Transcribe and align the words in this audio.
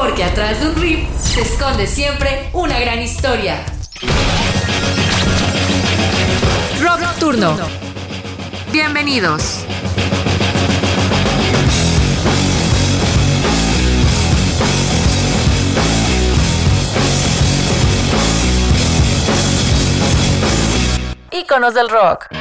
Porque 0.00 0.22
atrás 0.22 0.60
de 0.60 0.68
un 0.68 0.76
riff 0.76 1.08
se 1.18 1.40
esconde 1.40 1.84
siempre 1.84 2.50
una 2.52 2.78
gran 2.78 3.02
historia. 3.02 3.64
Rock 6.80 7.18
Turno. 7.18 7.56
Bienvenidos. 8.70 9.64
Íconos 21.32 21.74
del 21.74 21.88
rock. 21.88 22.37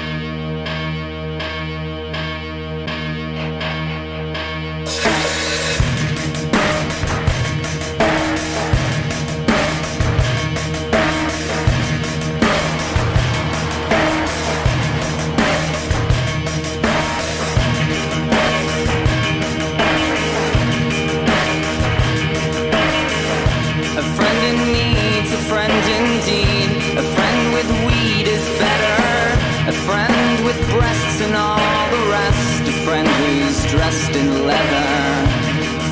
friend 32.88 33.06
who's 33.06 33.66
dressed 33.70 34.16
in 34.16 34.48
leather. 34.48 34.92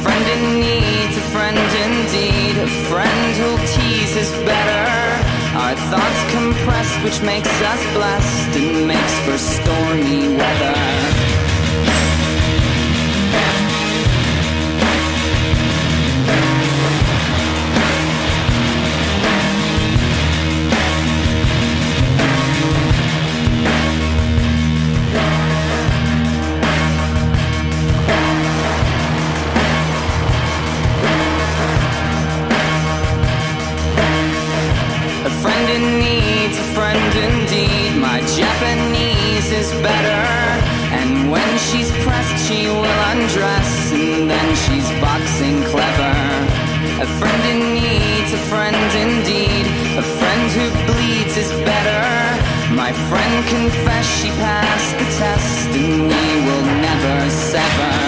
Friend 0.01 0.25
in 0.35 0.61
need, 0.61 1.09
a 1.11 1.25
friend 1.35 1.57
indeed, 1.85 2.55
a 2.55 2.67
friend 2.89 3.35
who'll 3.35 3.67
tease 3.67 4.31
better. 4.47 4.87
Our 5.59 5.75
thoughts 5.91 6.21
compressed, 6.31 6.97
which 7.03 7.21
makes 7.21 7.51
us 7.73 7.81
blessed 7.93 8.55
and 8.55 8.87
makes 8.87 9.15
for 9.25 9.37
stormy 9.37 10.37
weather. 10.37 11.24
friend 53.09 53.47
confessed 53.47 54.21
she 54.21 54.29
passed 54.29 54.97
the 54.97 55.05
test 55.19 55.69
and 55.69 56.01
we 56.11 56.25
will 56.45 56.65
never 56.81 57.29
sever. 57.29 58.04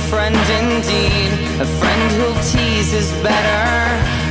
a 0.00 0.02
friend 0.08 0.36
indeed, 0.60 1.30
a 1.60 1.68
friend 1.78 2.04
who'll 2.16 2.42
tease 2.52 2.92
is 2.92 3.12
better. 3.22 3.64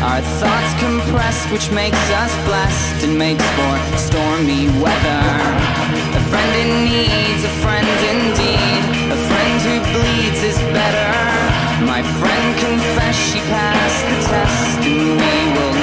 Our 0.01 0.21
thoughts 0.41 0.71
compressed, 0.81 1.51
which 1.51 1.69
makes 1.71 2.03
us 2.21 2.33
blessed 2.47 3.05
and 3.05 3.17
makes 3.17 3.45
for 3.57 3.75
stormy 3.97 4.65
weather. 4.83 5.25
A 6.19 6.23
friend 6.31 6.51
in 6.63 6.71
need, 6.89 7.37
a 7.51 7.53
friend 7.63 7.97
indeed, 8.13 8.81
a 9.17 9.19
friend 9.29 9.55
who 9.67 9.75
bleeds 9.93 10.41
is 10.51 10.59
better. 10.77 11.13
My 11.85 12.01
friend 12.19 12.45
confessed 12.65 13.23
she 13.31 13.39
passed 13.53 14.03
the 14.11 14.17
test, 14.31 14.79
and 14.89 15.01
we 15.21 15.35
will 15.55 15.78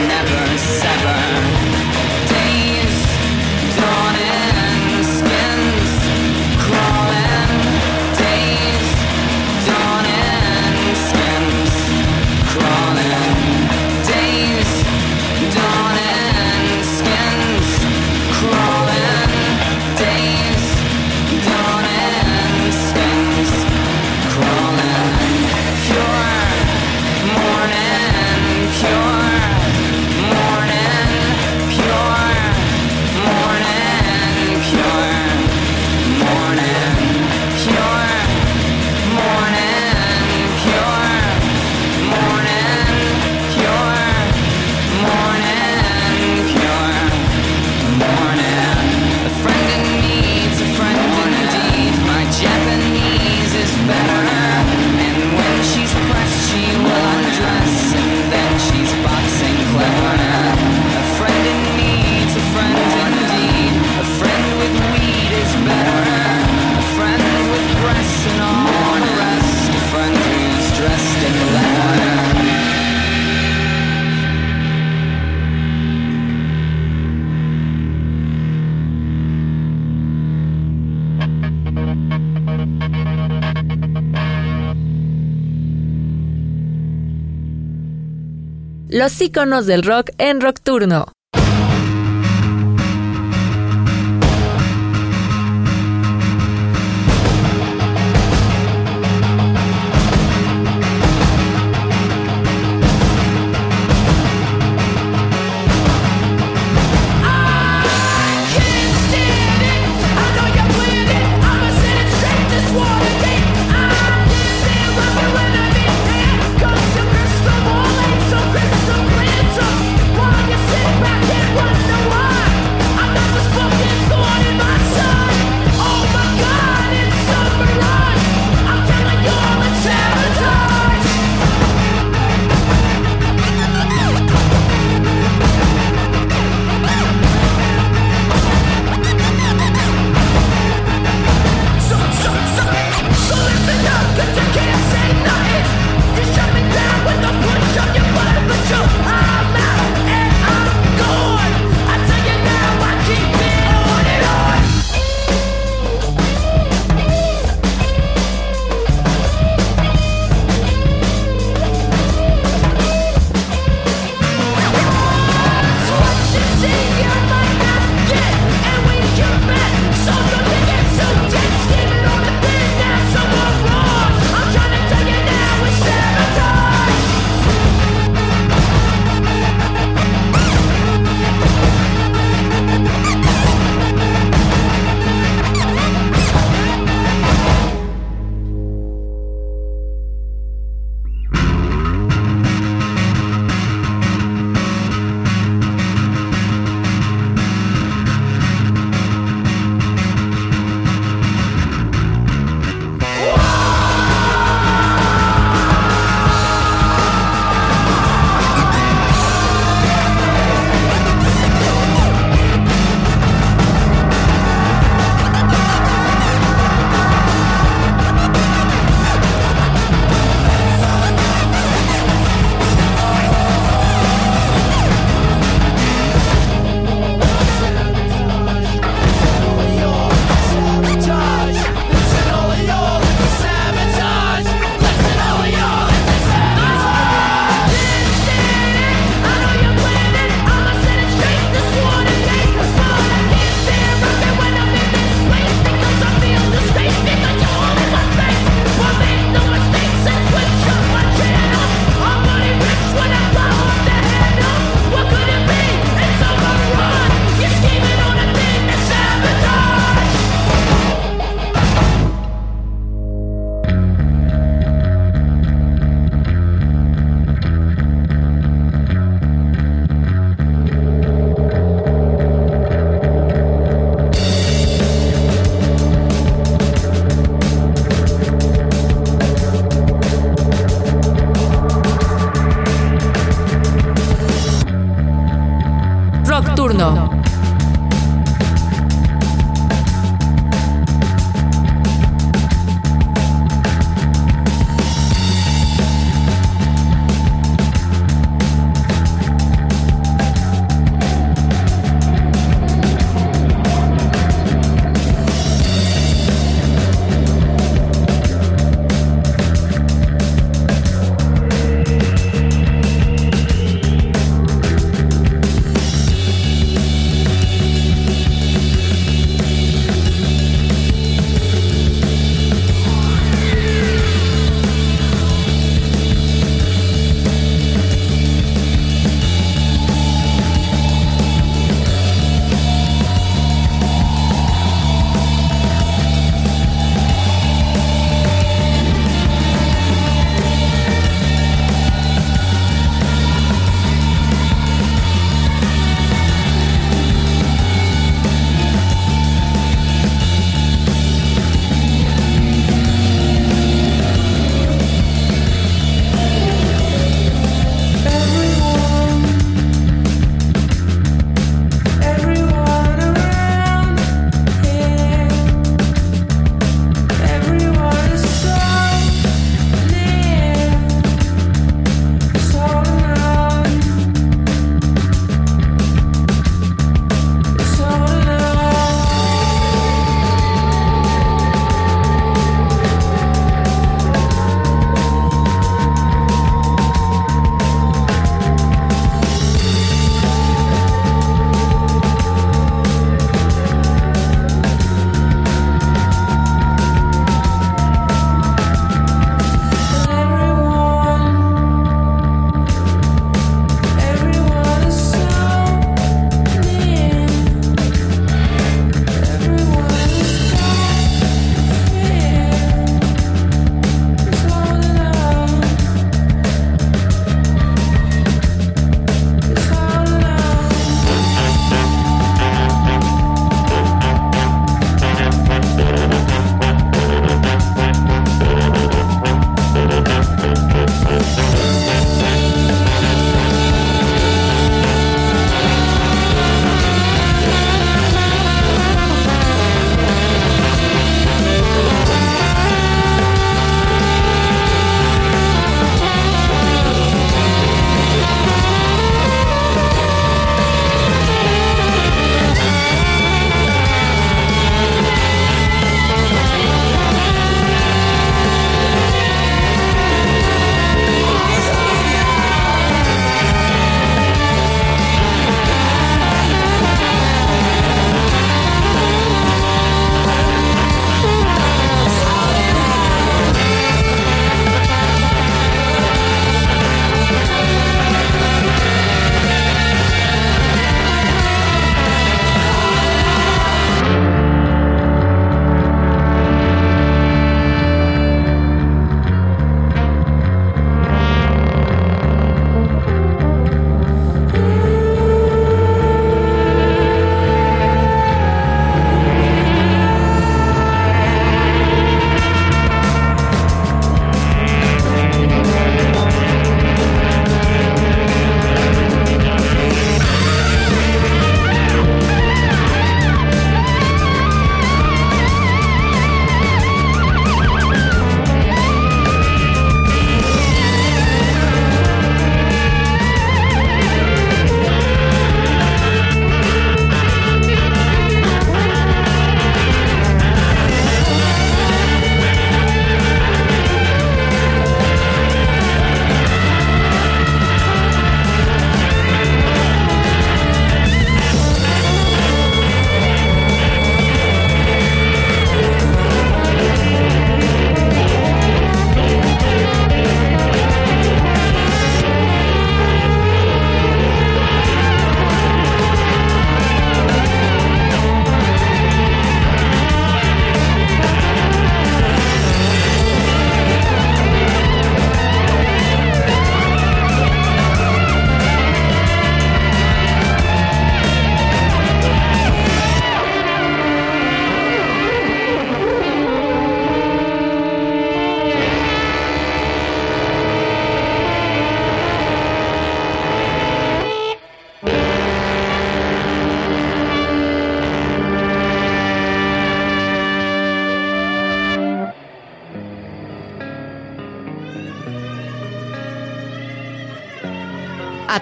Los 88.89 89.21
íconos 89.21 89.67
del 89.67 89.83
rock 89.83 90.11
en 90.19 90.41
Rockturno. 90.41 91.16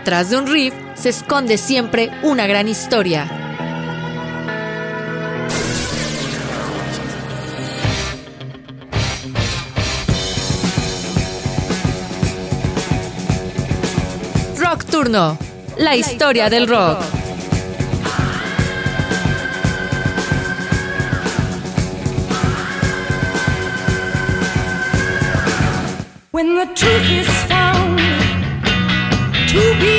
Atrás 0.04 0.28
de 0.28 0.36
un 0.36 0.46
riff 0.46 0.74
se 0.96 1.08
esconde 1.08 1.56
siempre 1.56 2.10
una 2.22 2.46
gran 2.46 2.68
historia. 2.68 3.26
Rock 14.58 14.84
Turno, 14.90 15.38
la 15.78 15.96
historia 15.96 16.50
del 16.50 16.68
rock. 16.68 16.98
When 26.30 26.56
the 26.56 26.66
truth 26.74 27.10
is 27.10 27.26
found 27.48 27.98
to 29.48 29.74
be 29.80 29.93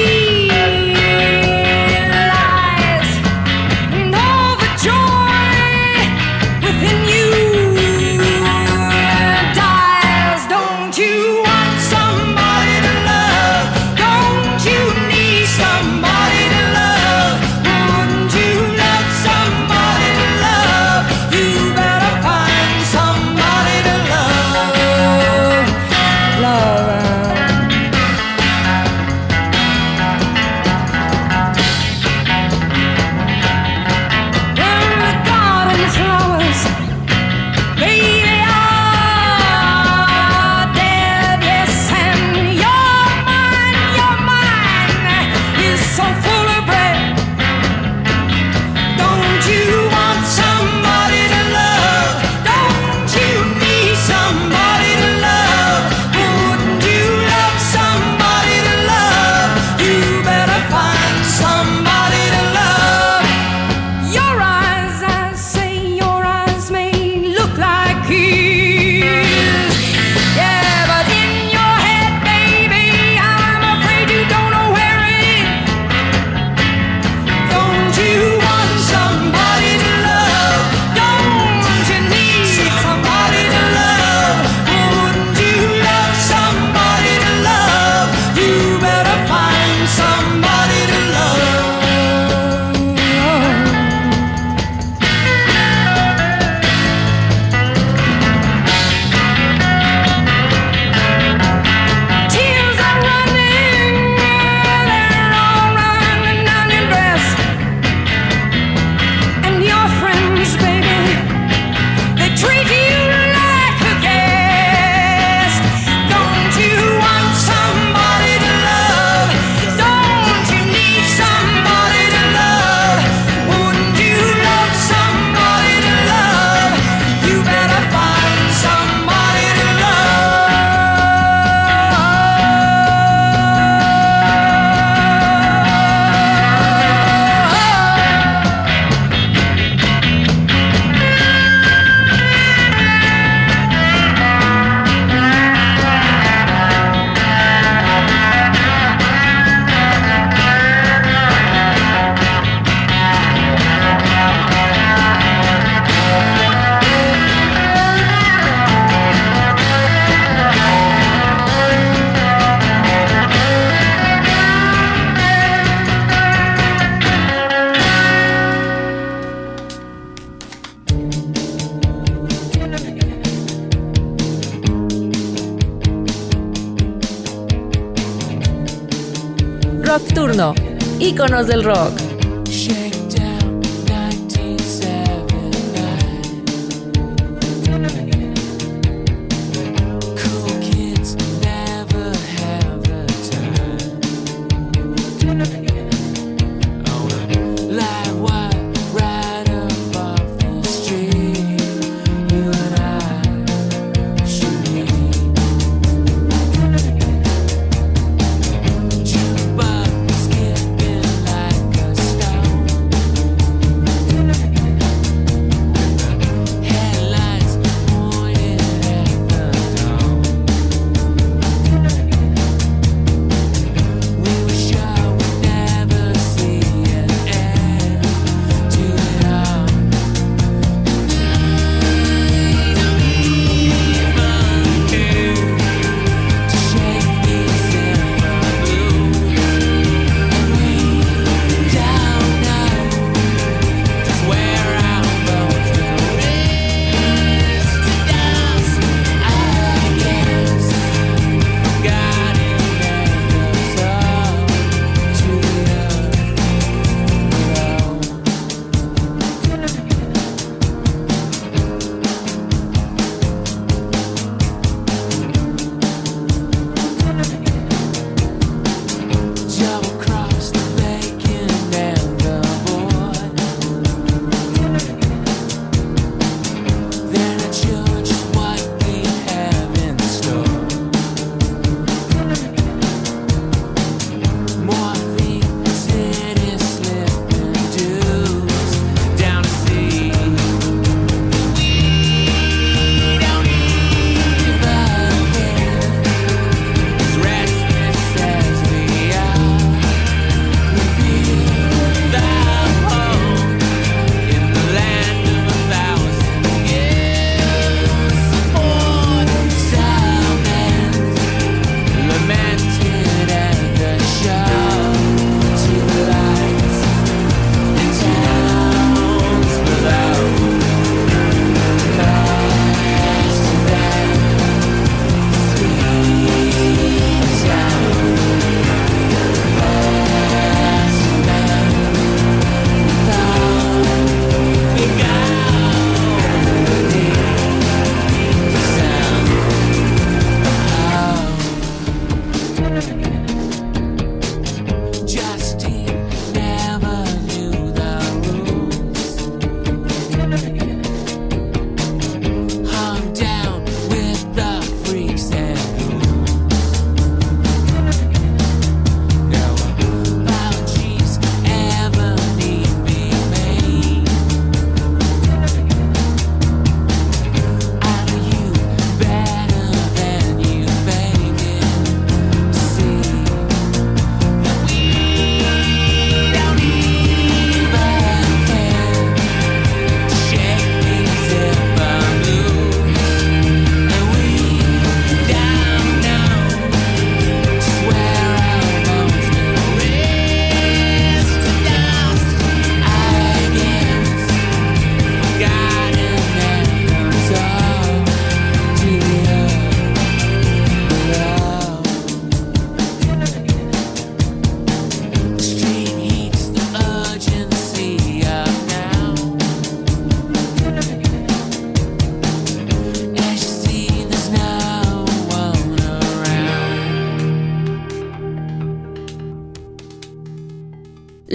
íconos 181.36 181.48
del 181.48 181.64
rock. 181.64 182.05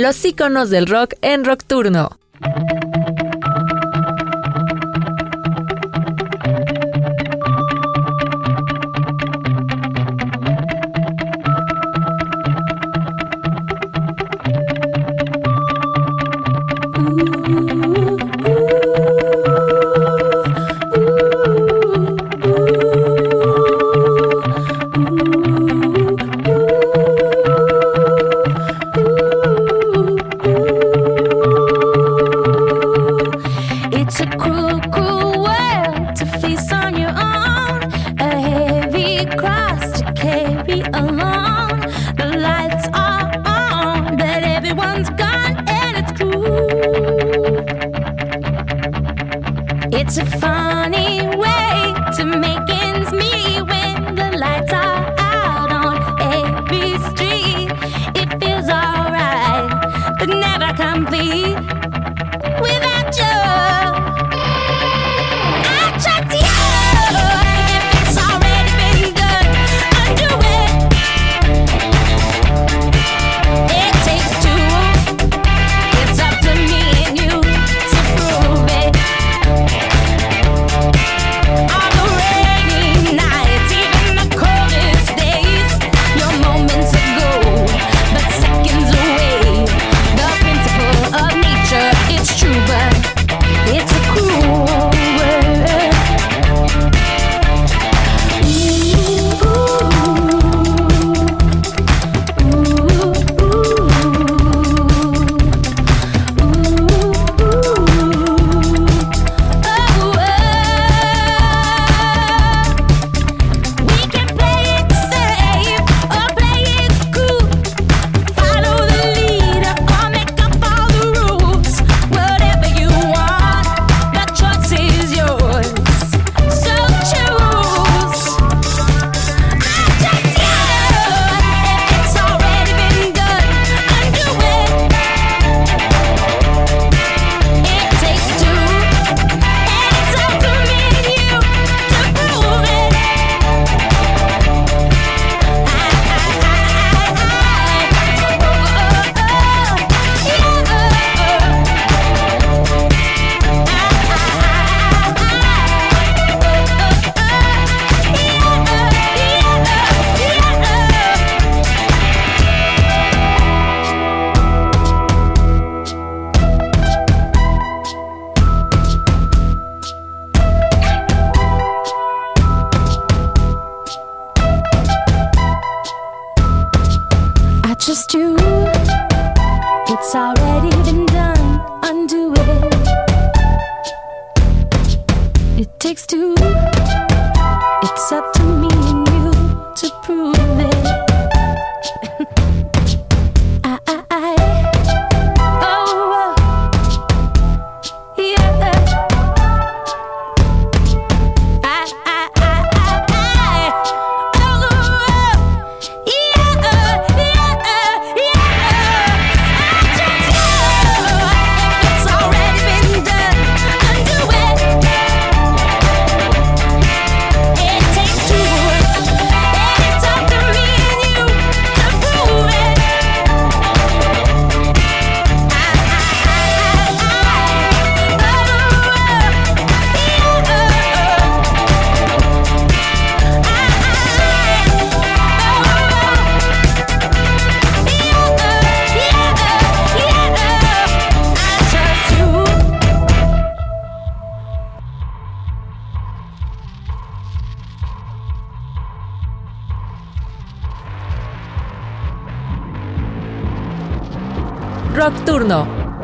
Los 0.00 0.24
íconos 0.24 0.70
del 0.70 0.86
rock 0.86 1.12
en 1.20 1.44
Rockturno. 1.44 2.19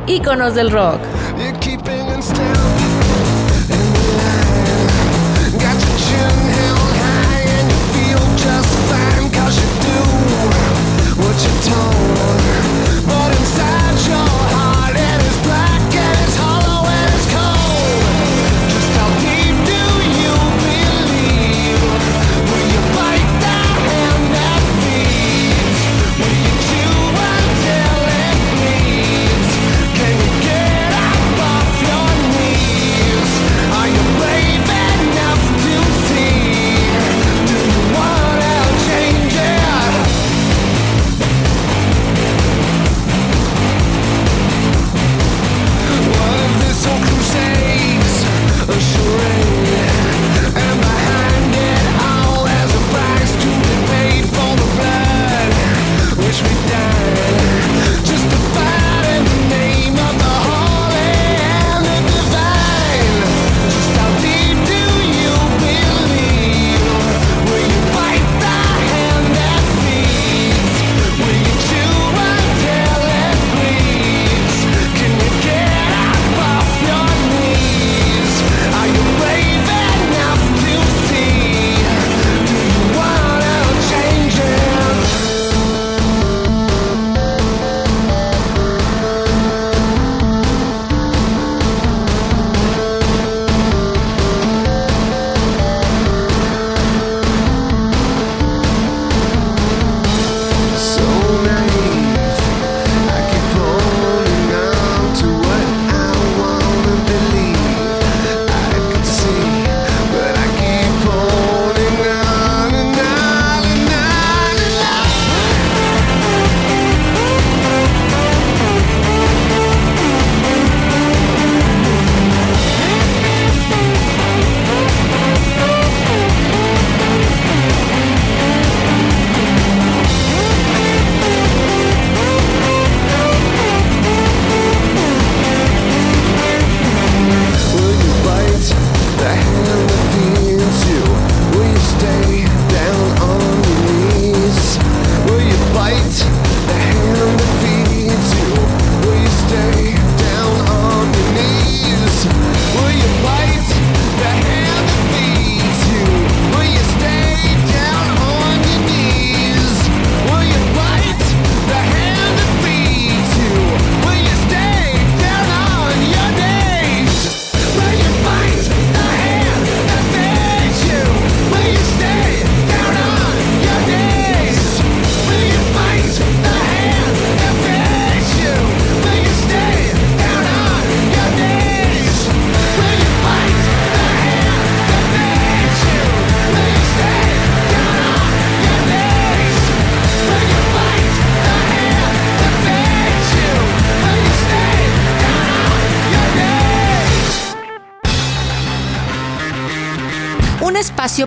Íconos 0.06 0.54
del 0.54 0.70
rock. 0.70 1.15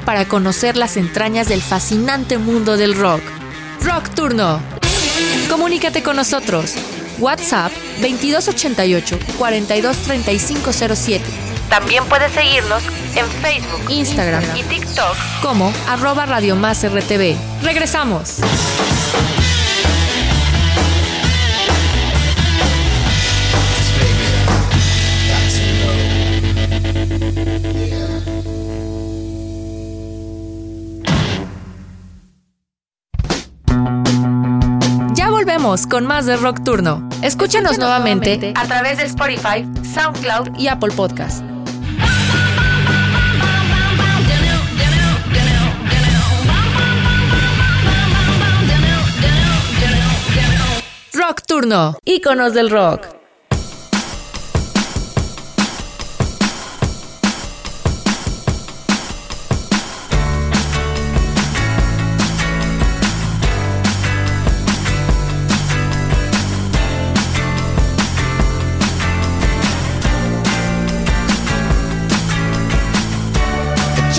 Para 0.10 0.26
conocer 0.26 0.76
las 0.76 0.98
entrañas 0.98 1.48
del 1.50 1.62
fascinante 1.62 2.40
mundo 2.40 2.78
del 2.78 2.96
rock. 2.96 3.22
Rock 3.84 4.10
Turno. 4.16 4.60
Comunícate 5.52 6.02
con 6.02 6.16
nosotros. 6.16 6.74
WhatsApp 7.20 7.72
2288 8.02 9.20
423507. 9.38 11.24
También 11.70 12.04
puedes 12.06 12.32
seguirnos 12.32 12.82
en 13.16 13.28
Facebook, 13.44 13.82
Instagram 13.88 14.44
y 14.56 14.64
TikTok 14.64 15.16
como 15.44 15.72
arroba 15.88 16.26
Radio 16.26 16.56
Más 16.56 16.84
RTV. 16.84 17.36
Regresamos. 17.62 18.40
Con 35.70 36.04
más 36.08 36.26
de 36.26 36.36
Rock 36.36 36.64
Turno. 36.64 37.08
Escúchanos 37.22 37.78
nuevamente 37.78 38.54
a 38.56 38.66
través 38.66 38.98
de 38.98 39.04
Spotify, 39.04 39.70
SoundCloud 39.94 40.58
y 40.58 40.68
Apple 40.68 40.92
Podcast. 40.96 41.44
Rock 51.14 51.44
Turno, 51.46 52.00
íconos 52.04 52.56
del 52.56 52.72
rock. 52.72 53.19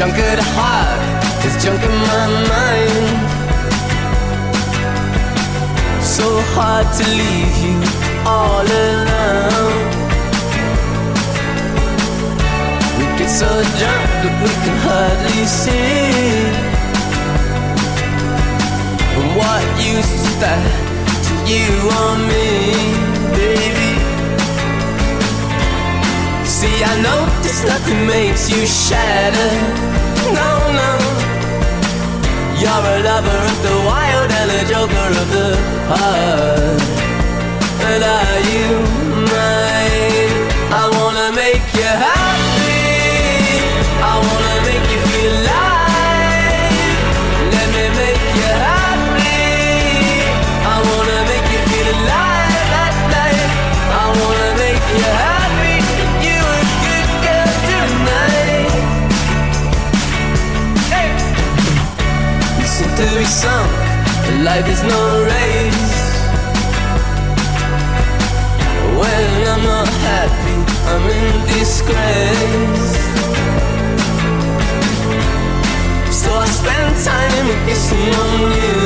Junk 0.00 0.16
at 0.16 0.38
heart, 0.56 0.98
there's 1.42 1.62
junk 1.62 1.82
in 1.84 1.94
my 2.08 2.24
mind. 2.48 3.18
So 6.02 6.24
hard 6.56 6.86
to 6.98 7.04
leave 7.20 7.56
you 7.60 7.76
all 8.24 8.64
alone. 8.64 9.84
We 12.96 13.04
get 13.18 13.28
so 13.28 13.50
drunk 13.76 14.08
that 14.24 14.36
we 14.40 14.52
can 14.64 14.76
hardly 14.88 15.44
see. 15.60 16.48
What 19.36 19.64
use 19.84 20.12
is 20.16 20.32
that 20.40 20.64
to 21.26 21.34
you 21.44 21.68
or 22.00 22.12
me, 22.30 22.48
baby? 23.36 23.89
See, 26.60 26.84
I 26.84 27.00
know 27.00 27.24
this 27.40 27.64
nothing 27.64 28.06
makes 28.06 28.50
you 28.50 28.66
shatter. 28.66 29.50
No, 30.28 30.50
no. 30.80 30.90
You're 32.60 32.86
a 32.92 32.96
lover 33.00 33.40
of 33.52 33.58
the 33.64 33.76
wild 33.88 34.30
and 34.30 34.50
a 34.58 34.62
joker 34.68 35.08
of 35.22 35.28
the 35.36 35.56
heart. 35.88 36.82
And 37.88 38.04
are 38.04 38.40
you 38.52 38.89
Life 64.60 64.72
is 64.72 64.82
no 64.82 65.24
race. 65.24 66.00
When 69.00 69.48
I'm 69.48 69.62
not 69.64 69.88
happy, 69.88 70.56
I'm 70.90 71.04
in 71.16 71.28
disgrace. 71.48 72.92
So 76.12 76.30
I 76.34 76.46
spend 76.60 76.92
time 77.08 77.48
kissing 77.66 78.12
on 78.24 78.40
you. 78.60 78.80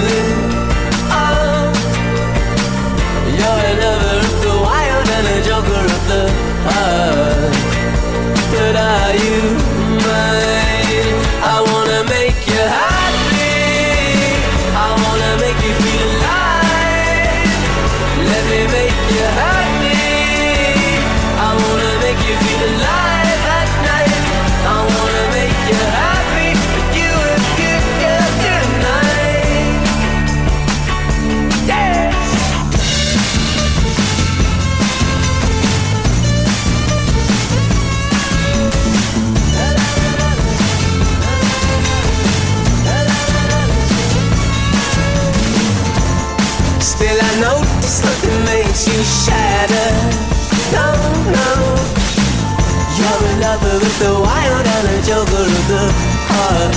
You're 3.37 3.65
a 3.71 3.75
lover 3.83 4.19
of 4.29 4.37
the 4.47 4.55
wild 4.67 5.09
and 5.17 5.27
a 5.27 5.39
joker 5.43 5.85
of 5.97 6.03
the 6.13 6.25
heart. 6.69 7.55
But 8.53 8.77
are 8.77 9.15
you 9.25 9.41
mine? 10.07 11.19
I 11.43 11.57
wanna 11.67 12.01
make 12.09 12.47
you 12.47 12.63
happy. 12.63 13.04
Yeah. 19.11 19.54
Makes 49.15 49.29
you 49.29 49.33
shatter 49.33 49.91
No, 50.73 50.89
no. 51.31 51.75
You're 52.97 53.31
a 53.31 53.41
lover 53.41 53.79
with 53.79 53.99
the 53.99 54.13
wild 54.21 54.67
and 54.67 54.89
a 54.89 55.03
joker 55.07 55.45
of 55.45 55.69
the 55.69 55.93
heart. 56.31 56.75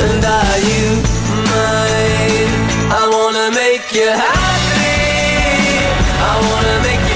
And 0.00 0.24
are 0.24 0.58
you 0.58 1.02
mine? 1.50 2.52
I 2.90 3.08
wanna 3.12 3.50
make 3.54 3.92
you 3.92 4.08
happy. 4.08 5.86
I 6.20 6.34
wanna 6.50 6.82
make 6.82 7.07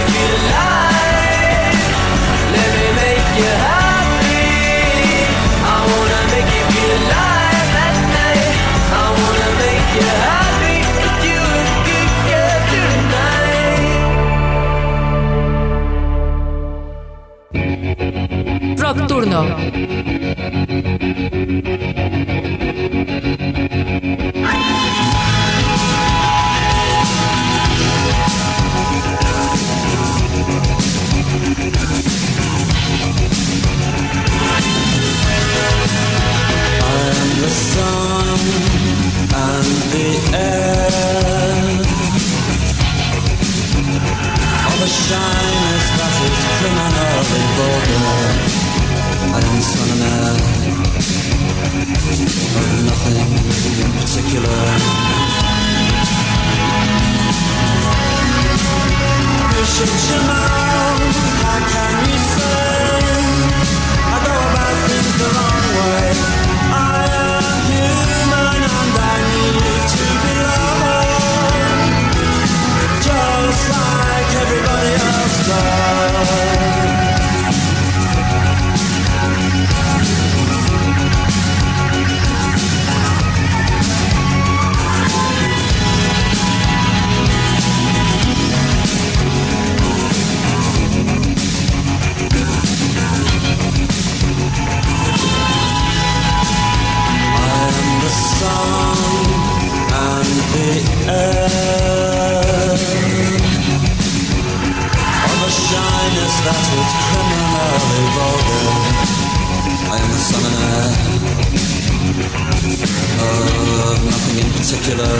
nothing 114.33 114.47
in 114.47 114.53
particular. 114.53 115.13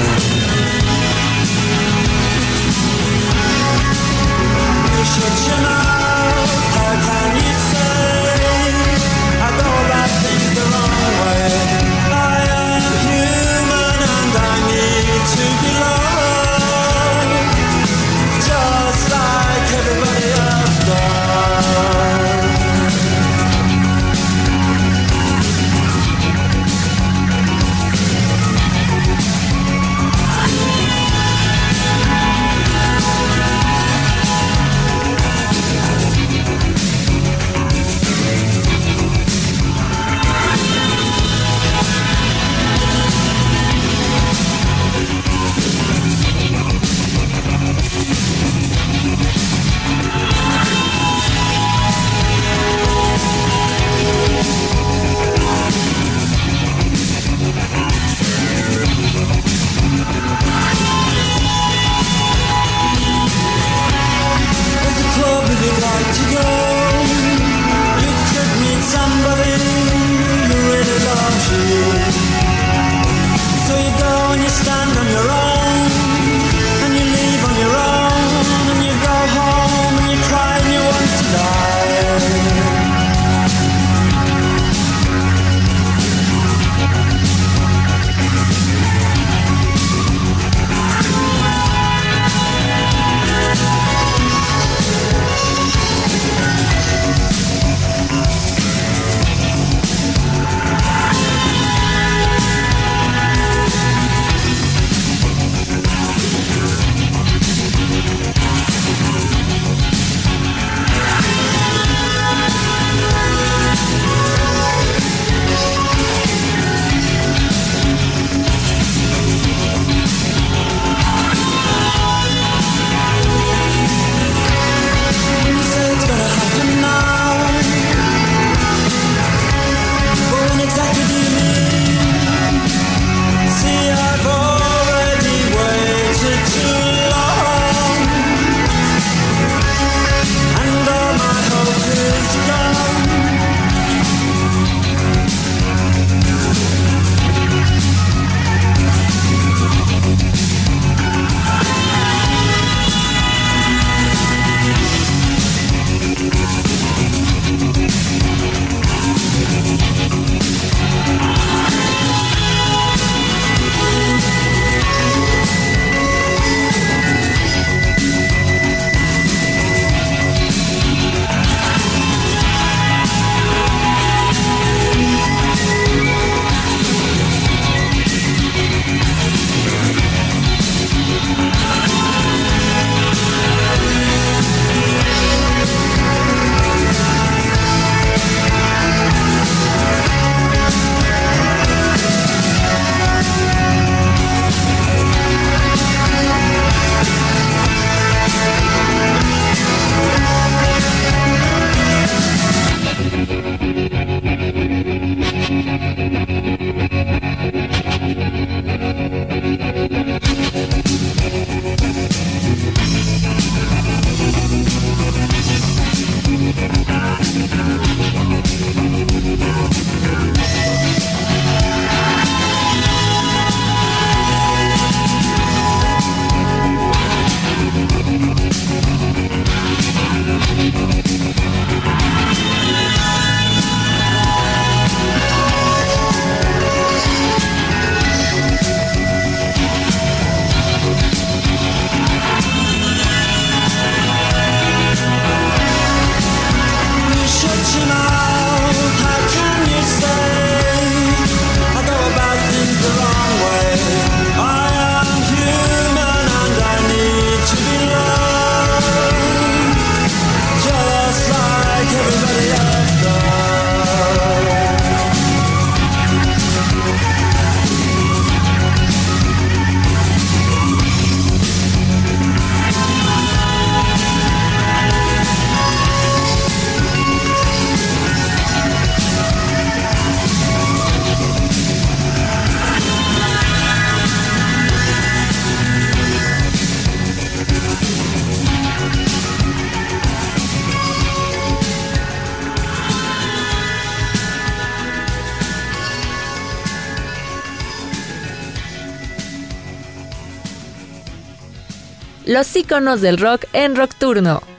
Los 302.33 302.57
íconos 302.57 303.01
del 303.03 303.19
rock 303.19 303.45
en 303.53 303.77
Rockturno. 303.77 304.52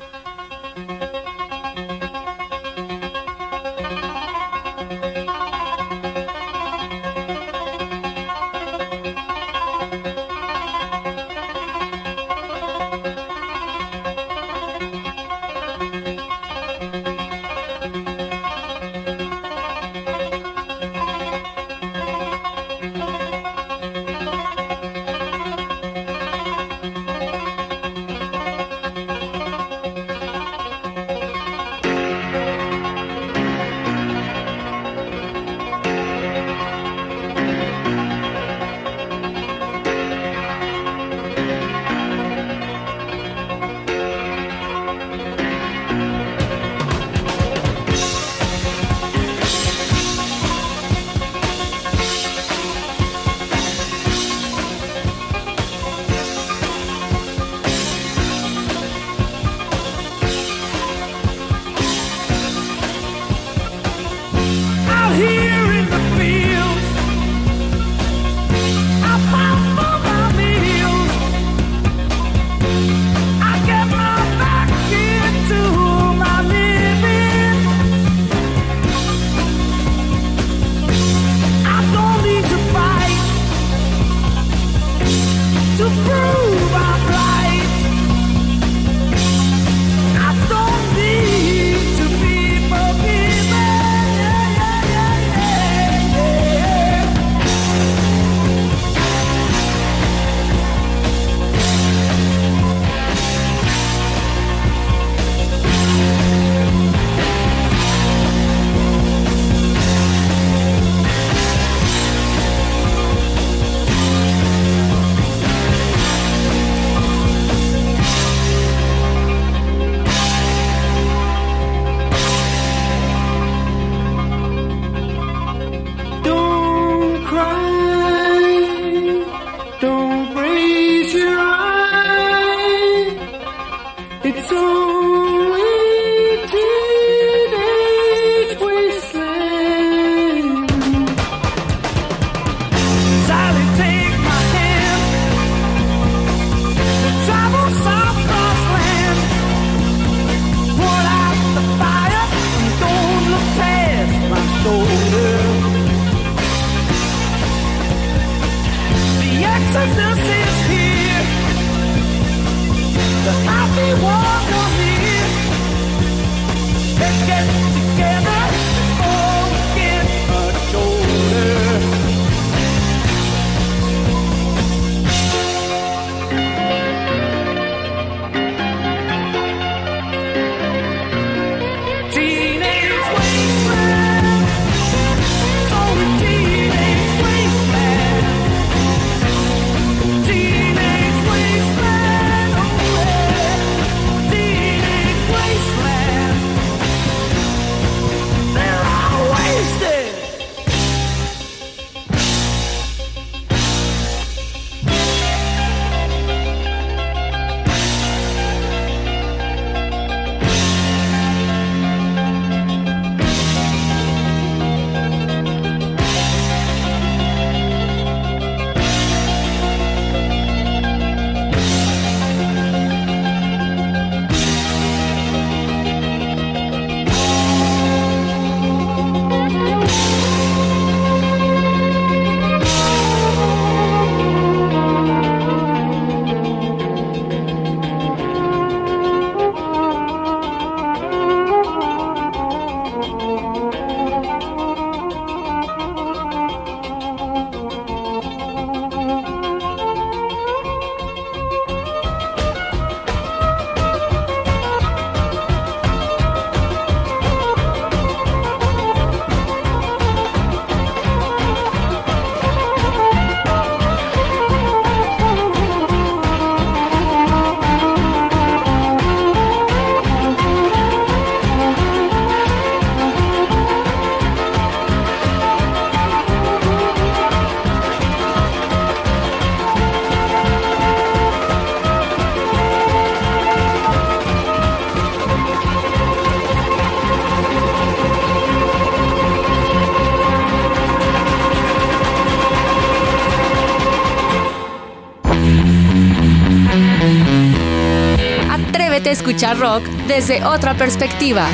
Atrévete 299.34 299.46
a 299.46 299.54
escuchar 299.54 299.58
rock 299.58 299.84
desde 300.08 300.44
otra 300.46 300.76
perspectiva. 300.76 301.48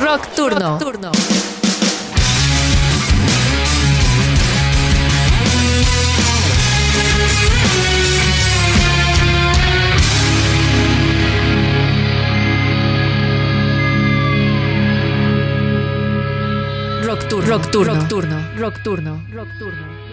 Rock 0.00 0.34
Turno. 0.34 0.78
turno. 0.78 1.10
Rock 17.04 17.28
Turno. 17.28 17.48
Rock 17.48 17.70
Turno. 17.70 17.94
Rock 17.94 18.08
Turno. 18.08 18.40
Rock 18.56 18.82
Turno. 18.82 19.22
Rock 19.32 19.58
Turno. 19.58 20.03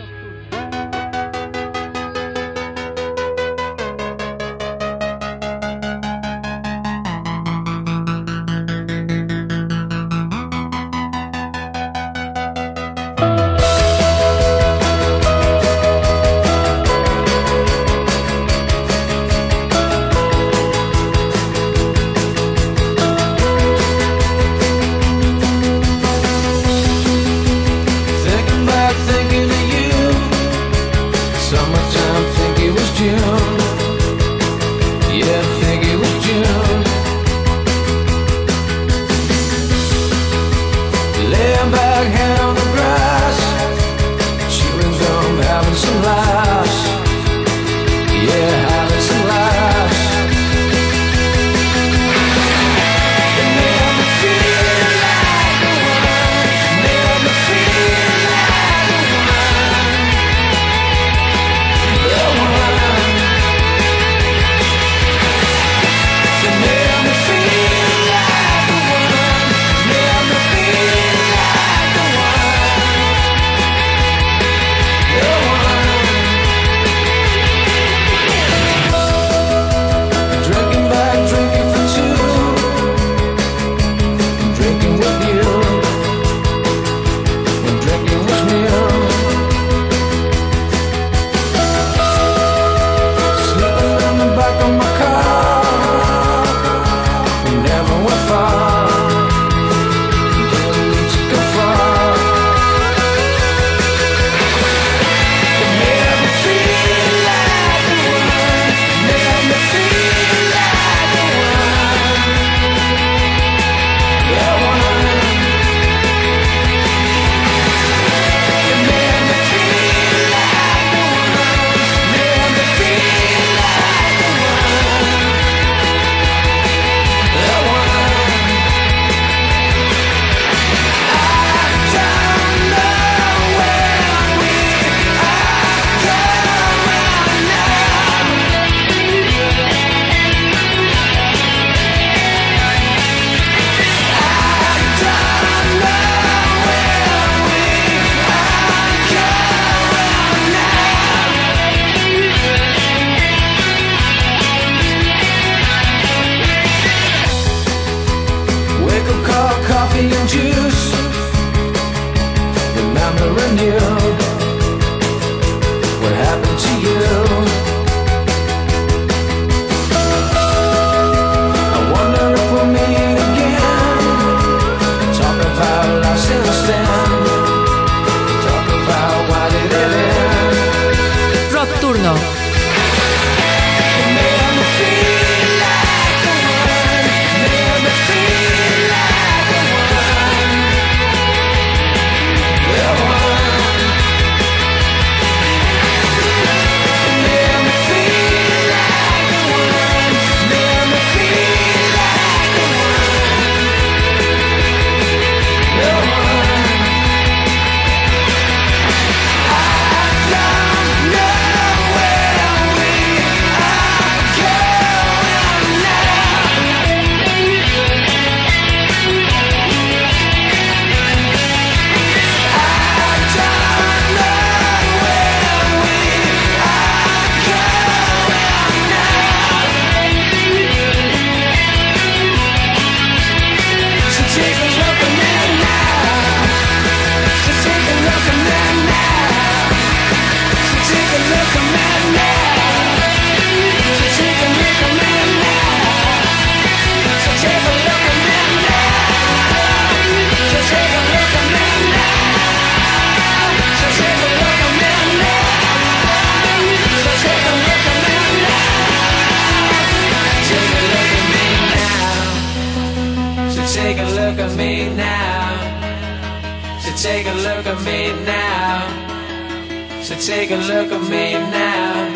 Take 270.21 270.51
a 270.51 270.55
look 270.55 270.91
at 270.91 271.09
me 271.09 271.33
now. 271.33 272.13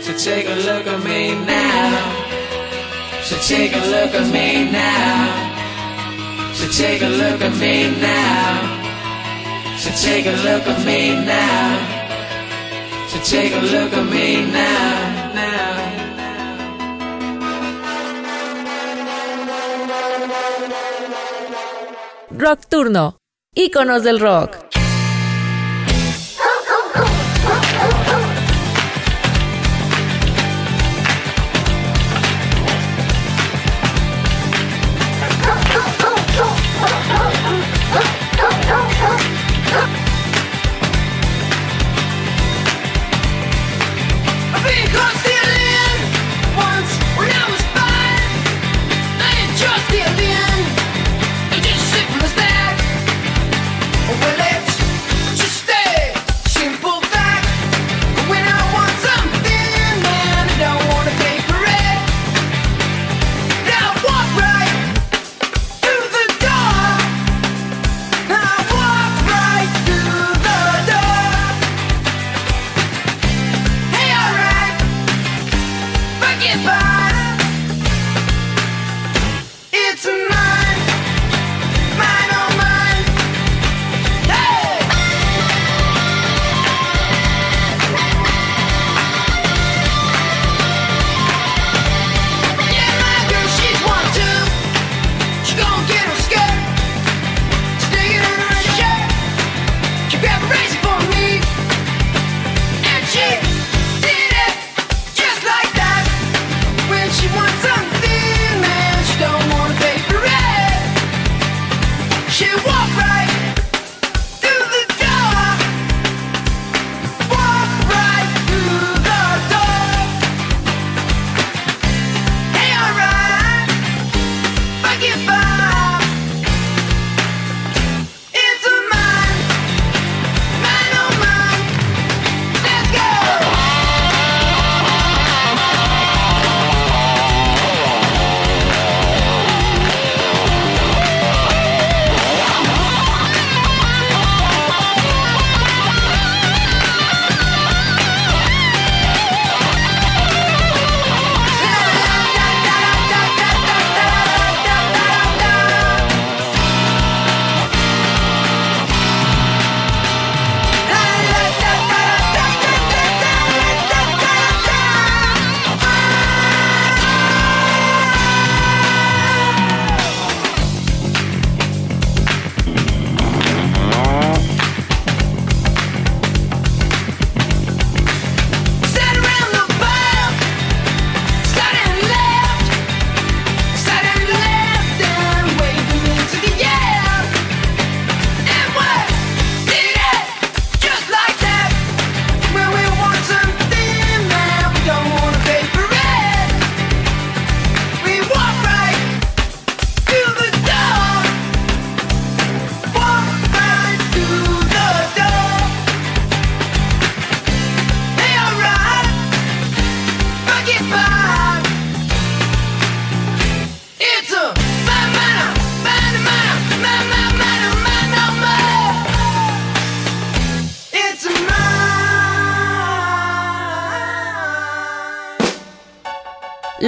So 0.00 0.12
take 0.12 0.48
a 0.48 0.56
look 0.56 0.86
at 0.88 1.04
me 1.04 1.34
now. 1.46 1.94
So 3.22 3.36
take 3.46 3.72
a 3.74 3.78
look 3.78 4.12
at 4.12 4.26
me 4.32 4.68
now. 4.72 6.52
So 6.52 6.66
take 6.66 7.02
a 7.02 7.08
look 7.08 7.40
at 7.42 7.54
me 7.60 7.90
now. 8.00 8.80
So 9.78 9.90
take 10.02 10.26
a 10.26 10.32
look 10.42 10.66
at 10.66 10.84
me 10.84 11.14
now. 11.24 11.78
So 13.08 13.18
take 13.22 13.52
a 13.54 13.60
look 13.60 13.92
at 13.92 14.06
me 14.10 14.50
now. 14.50 15.20
Rock 22.30 22.66
Turno, 22.68 23.18
íconos 23.54 24.02
del 24.02 24.18
rock. 24.18 24.69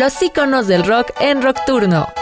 Los 0.02 0.20
íconos 0.20 0.66
del 0.66 0.82
rock 0.82 1.12
en 1.20 1.42
Rockturno. 1.42 2.21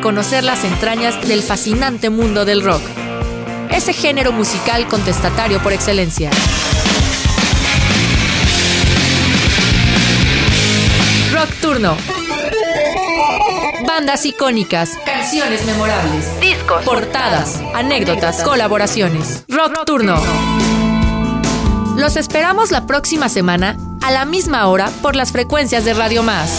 Para 0.00 0.14
conocer 0.14 0.44
las 0.44 0.64
entrañas 0.64 1.20
del 1.28 1.42
fascinante 1.42 2.08
mundo 2.10 2.44
del 2.44 2.62
rock, 2.62 2.80
ese 3.70 3.92
género 3.92 4.32
musical 4.32 4.88
contestatario 4.88 5.62
por 5.62 5.72
excelencia. 5.72 6.30
Rock 11.32 11.50
Turno. 11.60 11.96
Bandas 13.86 14.24
icónicas, 14.24 14.90
canciones 15.04 15.64
memorables, 15.66 16.40
discos, 16.40 16.84
portadas, 16.84 17.60
anécdotas, 17.74 18.42
colaboraciones. 18.42 19.44
Rock 19.48 19.84
Turno. 19.84 20.20
Los 21.96 22.16
esperamos 22.16 22.70
la 22.70 22.86
próxima 22.86 23.28
semana 23.28 23.76
a 24.02 24.10
la 24.10 24.24
misma 24.24 24.66
hora 24.68 24.90
por 25.02 25.14
las 25.14 25.32
frecuencias 25.32 25.84
de 25.84 25.92
Radio 25.94 26.22
Más. 26.22 26.58